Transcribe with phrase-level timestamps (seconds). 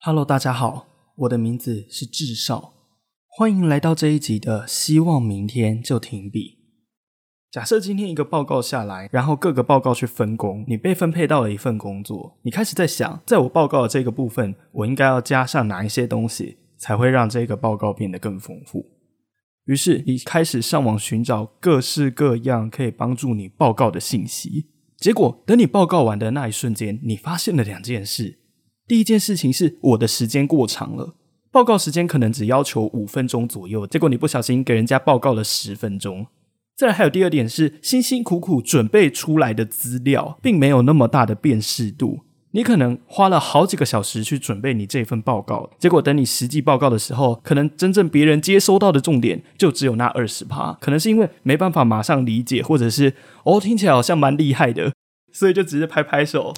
[0.00, 2.74] Hello，大家好，我的名字是智少，
[3.26, 6.55] 欢迎来到这一集的希望明天就停笔。
[7.56, 18.84] 假设今天一个报告下来，然后各个报告去分工，你被分配到了一份工作，你开始在想，在我报告的这个部分，我应该要加上哪一些东西，才会让这个报告变得更丰富。
[19.64, 24.66] 于是你开始上网寻找各式各样可以帮助你报告的信息。
[24.98, 28.38] 结果等你报告完的那一瞬间，你发现了两件事。
[28.86, 31.16] 第一件事情是我的时间过长了，
[31.50, 36.26] 报告时间可能只要求五分钟左右，结果你不小心给人家报告了十分钟。
[36.76, 42.20] 再来还有第二点是，辛辛苦苦准备出来的资料，并没有那么大的辨识度。
[42.50, 50.74] 你可能花了好几个小时去准备你这份报告，结果等你实际报告的时候，可能真正别人接收到的重点就只有那二十趴。
[50.74, 54.92] 可能是因为没办法马上理解，或者是哦听起来好像蛮厉害的，
[55.32, 56.52] 所以就直接拍拍手。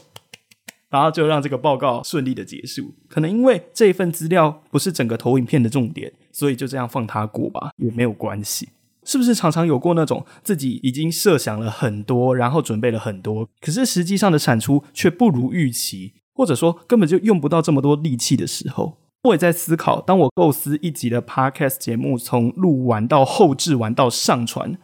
[0.91, 2.95] 然后就让这个报告顺利的结束。
[3.09, 8.71] 可能因为这份资料不是整个投影片的重点，所以就这样放它过吧，也没有关系。
[9.09, 18.99] 是不是常常有过那种自己已经设想了很多，然后准备了很多，可是实际上的产出却不如预期，或者说根本就用不到这么多力气的时候？
[19.23, 24.79] 我也在思考，当我构思一集的 podcast 节目，从录完到后置完到上传，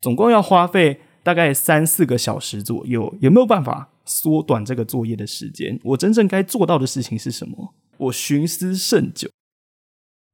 [0.00, 3.90] 总共要花费大概三四个小时左右，有没有办法？
[4.06, 7.74] 缩短这个作业的时间，我真正该做到的事情是什么？
[7.98, 9.28] 我寻思甚久。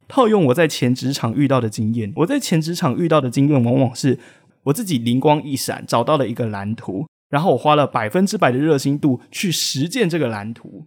[0.09, 4.19] 套用我在前职场遇到的经验，我在前职场遇到的经验，往往是
[4.65, 10.87] 我自己灵光一闪，找到了一个蓝图，然后我花了百分之百的热心度去实践这个蓝图。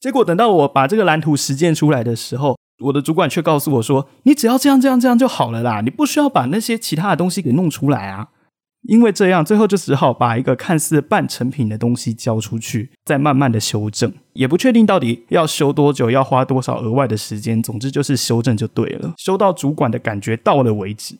[0.00, 8.28] 结果等到我把这个蓝图实践出来的时候，我的主管却告诉我说：“你只要这样、这样、这样就好了啦，你不需要把那些其他的东西给弄出来啊。”
[8.82, 14.12] 因为这样，最后就只好把一个看似半成品的东西交出去，再慢慢的修正。
[14.32, 17.62] 也不确定到底要修多久，要花多少额外的时间。
[17.62, 21.16] 总之就是修正就对了，修到主管的感觉到了为止。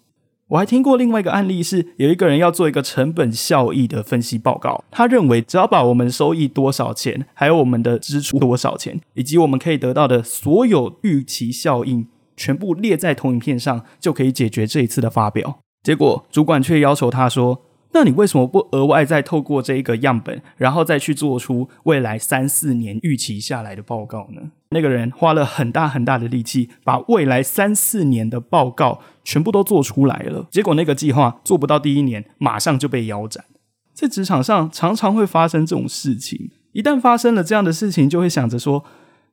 [0.49, 4.83] 我还听过另外一个案例，是有一个人要做一个成本效益的分析报告。
[4.91, 15.61] 他认为，只要把我们收益多少钱，还有我们的支出多少钱，以及我们可以得到的所有预期效应，全部列在投影片上，就可以解决这一次的发表。
[15.83, 30.47] 结果主管却要求他说：“那你为什么不额外再透过这一个样本，然后再去做出未来三四年预期下来的报告呢？”那个人花了很大很大的力气，把未来三四年的报告全部都做出来了。
[30.51, 33.47] 结果那个计划做不到第一年，马上就被腰斩。
[33.93, 36.51] 在职场上常常会发生这种事情。
[36.73, 38.85] 一旦发生了这样的事情，就会想着说：“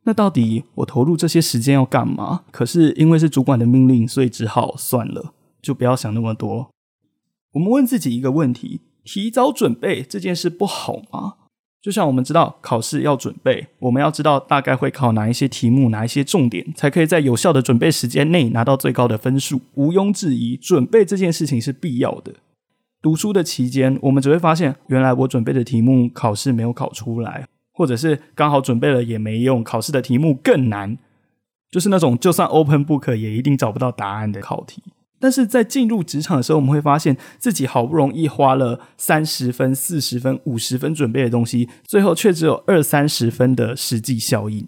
[0.06, 5.34] 那到底我投入这些时间要干嘛？”可是因为是主管的命令，所以只好算了。
[5.68, 6.70] 就不要想那么多。
[7.52, 11.34] 我们问自己一个问题：提早准备这件事不好吗？
[11.82, 19.60] 就像我们知道考试要准备，我们要知道大概会考哪一些题目，哪一些重点，才可以在有效的准备时间内拿到最高的分数。
[19.74, 22.36] 毋庸置疑，准备这件事情是必要的。
[23.02, 30.98] 读书的期间，我们只会发现，原来我准备的题目考试没有考出来，或者是刚好准备了也没用，考试的题目更难，
[31.70, 34.82] 就是那种就算 open book 也一定找不到答案的考题。
[35.20, 44.68] 但是在进入职场的时候，我们会发现自己好不容易花了三十分、四十分、五十分准备的东西，最后却只有二三十分的实际效应。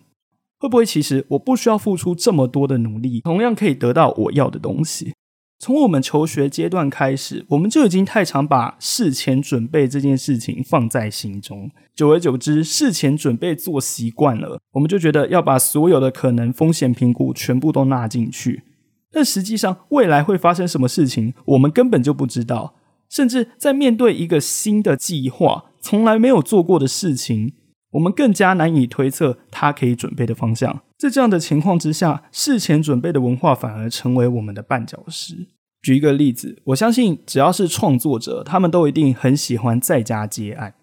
[0.60, 5.14] 会不会其实我不需要付出这么多的努力，同样可以得到我要的东西？
[5.62, 18.64] 从我们求学阶段开始，我们就已经太常把事前准备这件事情放在心中，久而久之，事前准备做习惯了，我们就觉得要把所有的可能风险评估全部都纳进去。
[19.12, 22.76] 但实际上，未来会发生什么事情，我们根本就不知道。
[23.10, 27.54] 甚至在面对一个新的计划、从来没有做过的事情，
[27.94, 30.84] 我们更加难以推测它可以准备的方向。
[30.98, 35.48] 在这样的情况之下，事前准备的文化反而成为我们的绊脚石。
[35.82, 40.76] 举一个例子，我相信只要是创作者，他们都一定很喜欢在家接案。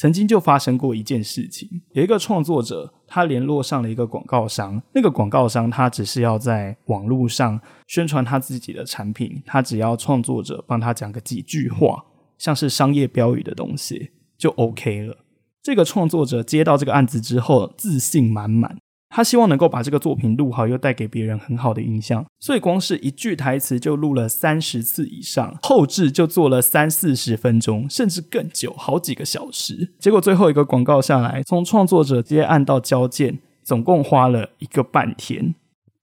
[0.00, 4.82] 曾经就发生过一件事情，有一个创作者，他联络上了一个广告商。
[4.94, 12.02] 那个广告商他只是要在网络上宣传他自己的产品，他只要创作者帮他讲个几句话，
[12.38, 15.18] 像是商业标语的东西就 OK 了。
[15.62, 18.78] 这个创作者接到这个案子之后，自信满满，
[19.10, 29.92] 他希望能够把这个作品录好，又带给别人很好的印象，所以光是一句台词就录了三十次以上，后置就做了三四十分钟，甚至更久，好几个小时。
[29.98, 35.56] 结果最后一个广告下来，从创作者接案到交件，总共花了一个半天。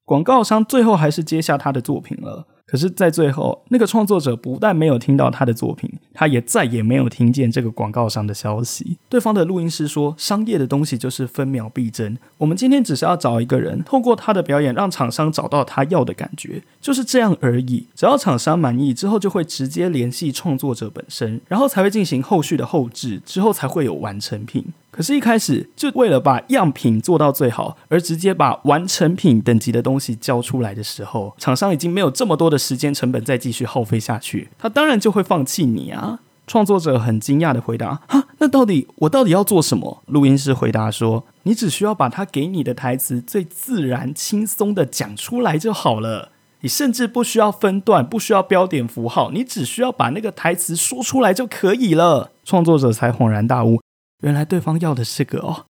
[0.04, 2.48] 广告商最后还是接下他的作品了。
[2.66, 8.98] 可是，在最后，那个创作者不但没有听到他的作品，他也再也没有听见这个广告商的消息。
[9.08, 17.86] 对方的录音师说：“商业的东西就是分秒必争，我们今天只是要找一个人，透过他的表演，让厂商找到他要的感觉，就是这样而已。
[17.96, 36.07] 只要厂商满意之后，就会直接联系创作者本身，然后才会进行后续的后置，之后才会有完成品。”可是，一开始就为了把样品做到最好，而直接把完成品等级的东西交出来的时候，厂商已经没有这么多的时间成本再继续耗费下去，他当然就会放弃你啊！
[36.48, 46.32] 创作者很惊讶的回答：“哈，那到底我到底要做什么？”录音师回答说：“你只需要把他给你的台词最自然、轻松的讲出来就好了。
[46.62, 53.82] 你甚至不需要分段，不需要标点符号，你只需要把那个台词说出来就可以了。”创作者才恍然大悟。
[54.24, 55.66] 原来对方要的是个哦，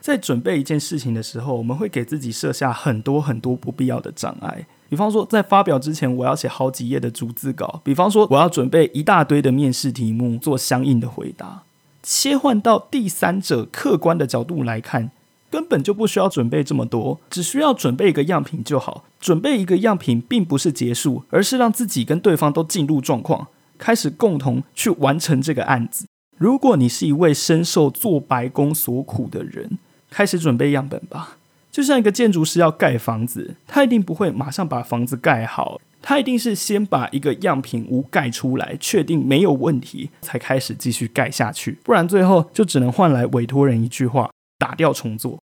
[0.00, 4.66] 在准备一件事情的时候，我们会给自己设下很多很多不必要的障碍。
[4.92, 11.62] 比方说，在发表之前，我要写好几页的逐字稿；比方说，我要准备一大堆的面试题目做相应的回答。
[12.02, 15.10] 切换到第三者客观的角度来看，
[15.48, 19.04] 根本就不需要准备这么多，只需要准备一个样品就好。
[19.18, 23.46] 准备一个样品并不是结束，而是让自己跟对方都进入状况，
[23.78, 26.04] 开始共同去完成这个案子。
[26.36, 29.78] 如果你是一位深受做白工所苦的人，
[30.10, 31.38] 开始准备样本吧。
[31.72, 41.78] 就像一个建筑师要盖房子，他一定不会马上把房子盖好，他一定是先把一个样品屋盖出来，确定没有问题，才开始继续盖下去。
[41.82, 45.38] 不然最后就只能换来委托人一句话，打掉重做。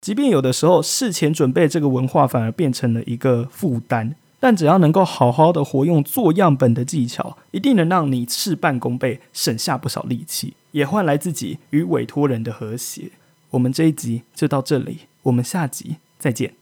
[0.00, 4.14] 即便有的时候事前准备这个文化反而变成了一个负担。
[4.38, 13.10] 但只要能够好好的活用做样本的技巧，一定能让你事半功倍，省下不少力气，也换来自己与委托人的和谐。
[13.50, 16.61] 我们这一集就到这里，我们下集再见。